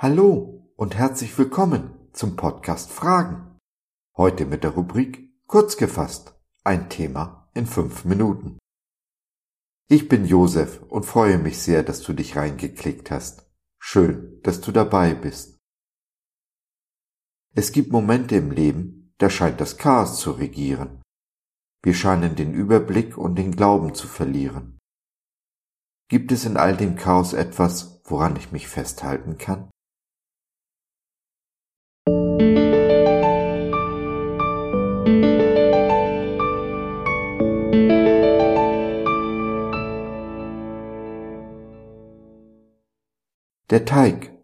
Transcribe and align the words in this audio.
Hallo 0.00 0.70
und 0.76 0.94
herzlich 0.94 1.36
willkommen 1.36 1.90
zum 2.12 2.36
Podcast 2.36 2.92
Fragen. 2.92 3.58
Heute 4.16 4.46
mit 4.46 4.62
der 4.62 4.70
Rubrik 4.70 5.28
Kurz 5.48 5.76
gefasst. 5.76 6.38
Ein 6.62 6.88
Thema 6.88 7.50
in 7.52 7.66
fünf 7.66 8.04
Minuten. 8.04 8.60
Ich 9.88 10.08
bin 10.08 10.24
Josef 10.24 10.80
und 10.84 11.02
freue 11.04 11.38
mich 11.38 11.58
sehr, 11.58 11.82
dass 11.82 12.00
du 12.02 12.12
dich 12.12 12.36
reingeklickt 12.36 13.10
hast. 13.10 13.50
Schön, 13.80 14.40
dass 14.44 14.60
du 14.60 14.70
dabei 14.70 15.16
bist. 15.16 15.58
Es 17.56 17.72
gibt 17.72 17.90
Momente 17.90 18.36
im 18.36 18.52
Leben, 18.52 19.12
da 19.18 19.28
scheint 19.28 19.60
das 19.60 19.78
Chaos 19.78 20.20
zu 20.20 20.30
regieren. 20.30 21.02
Wir 21.82 21.94
scheinen 21.94 22.36
den 22.36 22.54
Überblick 22.54 23.18
und 23.18 23.34
den 23.34 23.50
Glauben 23.50 23.96
zu 23.96 24.06
verlieren. 24.06 24.78
Gibt 26.08 26.30
es 26.30 26.44
in 26.44 26.56
all 26.56 26.76
dem 26.76 26.94
Chaos 26.94 27.32
etwas, 27.32 28.00
woran 28.04 28.36
ich 28.36 28.52
mich 28.52 28.68
festhalten 28.68 29.38
kann? 29.38 29.68
Der 43.70 43.84
Teig. 43.84 44.34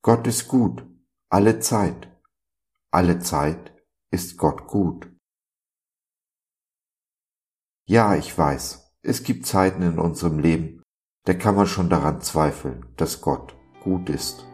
Gott 0.00 0.28
ist 0.28 0.46
gut, 0.46 0.86
alle 1.28 1.58
Zeit. 1.58 2.08
Alle 2.92 3.18
Zeit 3.18 3.74
ist 4.12 4.36
Gott 4.36 4.68
gut. 4.68 5.12
Ja, 7.88 8.14
ich 8.14 8.38
weiß, 8.38 8.94
es 9.02 9.24
gibt 9.24 9.46
Zeiten 9.46 9.82
in 9.82 9.98
unserem 9.98 10.38
Leben, 10.38 10.84
da 11.24 11.34
kann 11.34 11.56
man 11.56 11.66
schon 11.66 11.90
daran 11.90 12.20
zweifeln, 12.20 12.86
dass 12.96 13.20
Gott 13.20 13.56
gut 13.82 14.10
ist. 14.10 14.46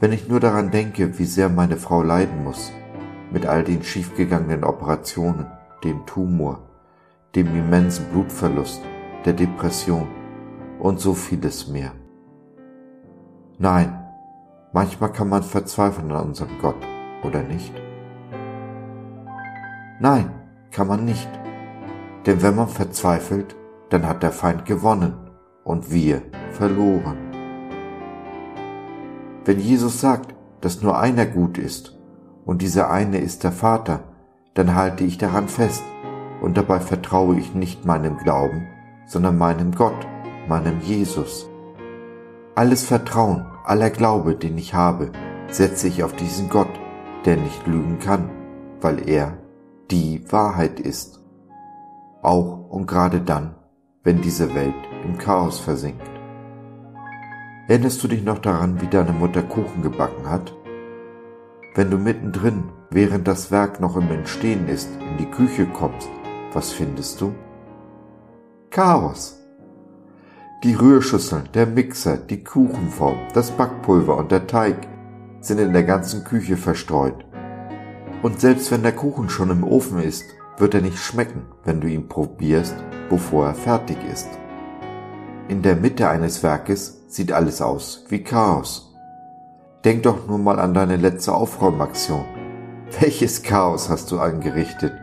Wenn 0.00 0.10
ich 0.10 0.26
nur 0.26 0.40
daran 0.40 0.72
denke, 0.72 1.20
wie 1.20 1.24
sehr 1.24 1.48
meine 1.48 1.76
Frau 1.76 2.02
leiden 2.02 2.42
muss, 2.42 2.72
mit 3.30 3.46
all 3.46 3.62
den 3.62 3.84
schiefgegangenen 3.84 4.64
Operationen, 4.64 5.46
dem 5.84 6.04
Tumor, 6.04 6.68
dem 7.36 7.46
immensen 7.54 8.10
Blutverlust, 8.10 8.82
der 9.24 9.34
Depression, 9.34 10.08
und 10.78 11.00
so 11.00 11.14
vieles 11.14 11.68
mehr. 11.68 11.92
Nein, 13.58 13.98
manchmal 14.72 15.12
kann 15.12 15.28
man 15.28 15.42
verzweifeln 15.42 16.10
an 16.12 16.26
unserem 16.26 16.58
Gott, 16.60 16.76
oder 17.24 17.42
nicht? 17.42 17.72
Nein, 20.00 20.30
kann 20.70 20.88
man 20.88 21.04
nicht. 21.04 21.28
Denn 22.26 22.42
wenn 22.42 22.54
man 22.54 22.68
verzweifelt, 22.68 23.56
dann 23.88 24.06
hat 24.06 24.22
der 24.22 24.32
Feind 24.32 24.66
gewonnen 24.66 25.14
und 25.64 25.90
wir 25.90 26.22
verloren. 26.50 27.16
Wenn 29.44 29.60
Jesus 29.60 30.00
sagt, 30.00 30.34
dass 30.60 30.82
nur 30.82 30.98
einer 30.98 31.24
gut 31.24 31.56
ist 31.56 31.96
und 32.44 32.62
dieser 32.62 32.90
eine 32.90 33.18
ist 33.18 33.44
der 33.44 33.52
Vater, 33.52 34.00
dann 34.54 34.74
halte 34.74 35.04
ich 35.04 35.18
daran 35.18 35.48
fest 35.48 35.84
und 36.42 36.56
dabei 36.56 36.80
vertraue 36.80 37.38
ich 37.38 37.54
nicht 37.54 37.84
meinem 37.84 38.18
Glauben, 38.18 38.66
sondern 39.06 39.38
meinem 39.38 39.72
Gott 39.72 40.06
meinem 40.48 40.80
Jesus. 40.80 41.48
Alles 42.54 42.84
Vertrauen, 42.84 43.46
aller 43.64 43.90
Glaube, 43.90 44.34
den 44.34 44.56
ich 44.58 44.74
habe, 44.74 45.12
setze 45.48 45.88
ich 45.88 46.02
auf 46.02 46.14
diesen 46.14 46.48
Gott, 46.48 46.70
der 47.24 47.36
nicht 47.36 47.66
lügen 47.66 47.98
kann, 47.98 48.30
weil 48.80 49.08
er 49.08 49.38
die 49.90 50.24
Wahrheit 50.30 50.80
ist. 50.80 51.20
Auch 52.22 52.70
und 52.70 52.86
gerade 52.86 53.20
dann, 53.20 53.54
wenn 54.02 54.20
diese 54.20 54.54
Welt 54.54 54.74
im 55.04 55.18
Chaos 55.18 55.60
versinkt. 55.60 56.02
Erinnerst 57.68 58.02
du 58.02 58.08
dich 58.08 58.22
noch 58.22 58.38
daran, 58.38 58.80
wie 58.80 58.86
deine 58.86 59.12
Mutter 59.12 59.42
Kuchen 59.42 59.82
gebacken 59.82 60.30
hat? 60.30 60.54
Wenn 61.74 61.90
du 61.90 61.98
mittendrin, 61.98 62.70
während 62.90 63.26
das 63.26 63.50
Werk 63.50 63.80
noch 63.80 63.96
im 63.96 64.10
Entstehen 64.10 64.68
ist, 64.68 64.88
in 65.10 65.18
die 65.18 65.30
Küche 65.30 65.66
kommst, 65.66 66.08
was 66.52 66.72
findest 66.72 67.20
du? 67.20 67.34
Chaos. 68.70 69.45
Die 70.64 70.72
Rührschüsseln, 70.72 71.50
der 71.52 71.66
Mixer, 71.66 72.16
die 72.16 72.42
Kuchenform, 72.42 73.18
das 73.34 73.50
Backpulver 73.50 74.16
und 74.16 74.32
der 74.32 74.46
Teig 74.46 74.88
sind 75.40 75.58
in 75.58 75.74
der 75.74 75.84
ganzen 75.84 76.24
Küche 76.24 76.56
verstreut. 76.56 77.26
Und 78.22 78.40
selbst 78.40 78.72
wenn 78.72 78.82
der 78.82 78.92
Kuchen 78.92 79.28
schon 79.28 79.50
im 79.50 79.64
Ofen 79.64 79.98
ist, 80.00 80.24
wird 80.56 80.72
er 80.72 80.80
nicht 80.80 80.96
schmecken, 80.98 81.42
wenn 81.64 81.82
du 81.82 81.88
ihn 81.88 82.08
probierst, 82.08 82.74
bevor 83.10 83.48
er 83.48 83.54
fertig 83.54 83.98
ist. 84.10 84.30
In 85.48 85.60
der 85.60 85.76
Mitte 85.76 86.08
eines 86.08 86.42
Werkes 86.42 87.04
sieht 87.06 87.32
alles 87.32 87.60
aus 87.60 88.06
wie 88.08 88.24
Chaos. 88.24 88.94
Denk 89.84 90.04
doch 90.04 90.26
nur 90.26 90.38
mal 90.38 90.58
an 90.58 90.72
deine 90.72 90.96
letzte 90.96 91.34
Aufräumaktion. 91.34 92.24
Welches 93.00 93.42
Chaos 93.42 93.90
hast 93.90 94.10
du 94.10 94.18
angerichtet, 94.20 94.94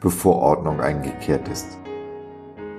bevor 0.00 0.36
Ordnung 0.36 0.80
eingekehrt 0.80 1.46
ist? 1.48 1.78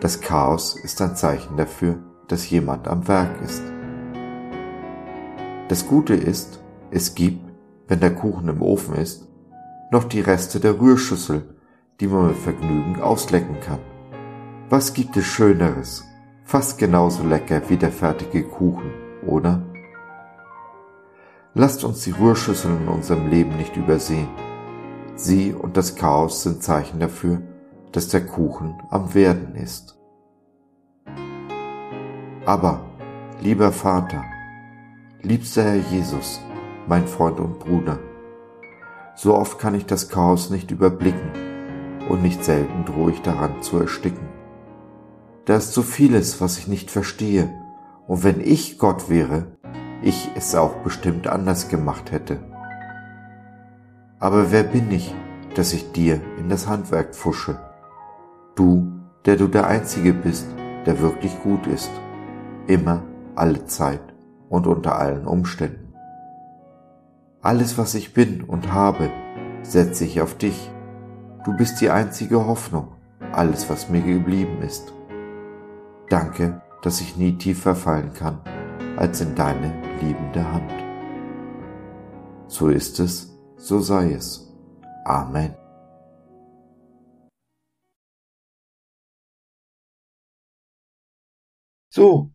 Das 0.01 0.21
Chaos 0.21 0.75
ist 0.75 0.99
ein 1.01 1.15
Zeichen 1.15 1.55
dafür, 1.55 1.99
dass 2.27 2.49
jemand 2.49 2.87
am 2.87 3.07
Werk 3.07 3.41
ist. 3.43 3.63
Das 5.67 5.87
Gute 5.87 6.13
ist, 6.13 6.61
es 6.91 7.15
gibt, 7.15 7.51
wenn 7.87 7.99
der 7.99 8.13
Kuchen 8.13 8.47
im 8.47 8.61
Ofen 8.61 8.95
ist, 8.95 9.27
noch 9.91 10.03
die 10.03 10.21
Reste 10.21 10.59
der 10.59 10.79
Rührschüssel, 10.79 11.55
die 11.99 12.07
man 12.07 12.27
mit 12.27 12.37
Vergnügen 12.37 13.01
auslecken 13.01 13.59
kann. 13.61 13.79
Was 14.69 14.93
gibt 14.93 15.15
es 15.17 15.25
Schöneres? 15.25 16.03
Fast 16.43 16.77
genauso 16.77 17.23
lecker 17.23 17.61
wie 17.69 17.77
der 17.77 17.91
fertige 17.91 18.43
Kuchen, 18.43 18.91
oder? 19.25 19.63
Lasst 21.53 21.83
uns 21.83 22.03
die 22.03 22.11
Rührschüsseln 22.11 22.81
in 22.81 22.87
unserem 22.87 23.29
Leben 23.29 23.55
nicht 23.57 23.77
übersehen. 23.77 24.27
Sie 25.15 25.53
und 25.53 25.77
das 25.77 25.95
Chaos 25.95 26.43
sind 26.43 26.61
Zeichen 26.61 26.99
dafür, 26.99 27.41
dass 27.91 28.09
der 28.09 28.25
Kuchen 28.25 28.75
am 28.89 29.13
Werden 29.13 29.55
ist. 29.55 29.94
Aber, 32.45 32.81
lieber 33.41 33.71
Vater, 33.71 34.23
liebster 35.23 35.63
Herr 35.63 35.77
Jesus, 35.77 36.39
mein 36.87 37.07
Freund 37.07 37.39
und 37.39 37.57
Bruder, 37.57 37.97
so 39.15 39.33
oft 39.33 39.57
kann 39.57 39.73
ich 39.73 39.87
das 39.87 40.09
Chaos 40.09 40.51
nicht 40.51 40.69
überblicken 40.69 41.31
und 42.07 42.21
nicht 42.21 42.43
selten 42.43 42.85
drohe 42.85 43.13
ich 43.13 43.21
daran 43.23 43.63
zu 43.63 43.79
ersticken. 43.79 44.27
Da 45.45 45.55
ist 45.55 45.73
so 45.73 45.81
vieles, 45.81 46.39
was 46.39 46.59
ich 46.59 46.67
nicht 46.67 46.91
verstehe, 46.91 47.51
und 48.05 48.23
wenn 48.23 48.39
ich 48.39 48.77
Gott 48.77 49.09
wäre, 49.09 49.47
ich 50.03 50.29
es 50.35 50.53
auch 50.53 50.75
bestimmt 50.83 51.25
anders 51.25 51.69
gemacht 51.69 52.11
hätte. 52.11 52.37
Aber 54.19 54.51
wer 54.51 54.61
bin 54.61 54.91
ich, 54.91 55.15
dass 55.55 55.73
ich 55.73 55.91
dir 55.93 56.21
in 56.37 56.49
das 56.49 56.67
Handwerk 56.67 57.15
pfusche? 57.15 57.59
Du, 58.53 58.85
der 59.25 59.35
du 59.35 59.47
der 59.47 59.65
Einzige 59.65 60.13
bist, 60.13 60.45
der 60.85 60.99
wirklich 60.99 61.41
gut 61.41 61.65
ist 61.65 61.89
immer, 62.67 63.03
alle 63.35 63.65
Zeit 63.65 64.01
und 64.49 64.67
unter 64.67 64.97
allen 64.97 65.27
Umständen. 65.27 65.93
Alles, 67.41 67.77
was 67.77 67.93
ich 67.95 68.13
bin 68.13 68.43
und 68.43 68.73
habe, 68.73 69.09
setze 69.61 70.05
ich 70.05 70.21
auf 70.21 70.37
dich. 70.37 70.71
Du 71.43 71.55
bist 71.55 71.79
die 71.81 71.89
einzige 71.89 72.45
Hoffnung, 72.47 72.95
alles, 73.31 73.69
was 73.69 73.89
mir 73.89 74.01
geblieben 74.01 74.61
ist. 74.61 74.93
Danke, 76.09 76.61
dass 76.81 77.01
ich 77.01 77.17
nie 77.17 77.37
tiefer 77.37 77.75
fallen 77.75 78.13
kann 78.13 78.39
als 78.97 79.21
in 79.21 79.35
deine 79.35 79.73
liebende 80.01 80.51
Hand. 80.51 80.71
So 82.47 82.69
ist 82.69 82.99
es, 82.99 83.37
so 83.57 83.79
sei 83.79 84.13
es. 84.13 84.53
Amen. 85.05 85.55
So, 91.89 92.34